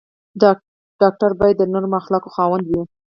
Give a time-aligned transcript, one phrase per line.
[1.01, 2.81] ډاکټر باید د نرمو اخلاقو خاوند وي.